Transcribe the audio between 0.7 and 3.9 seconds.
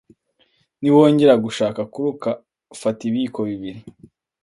Niwongera gushaka kuruka fata ibiyiko bibiri